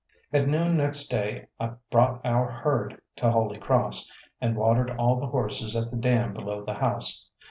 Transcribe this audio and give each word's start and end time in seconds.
At 0.33 0.47
noon 0.47 0.77
next 0.77 1.09
day 1.09 1.47
I 1.59 1.73
brought 1.91 2.25
our 2.25 2.49
herd 2.49 2.99
to 3.17 3.29
Holy 3.29 3.59
Cross, 3.59 4.11
and 4.41 4.57
watered 4.57 4.89
all 4.89 5.19
the 5.19 5.27
horses 5.27 5.75
at 5.75 5.91
the 5.91 5.97
dam 5.97 6.33
below 6.33 6.65
the 6.65 6.73
house. 6.73 7.29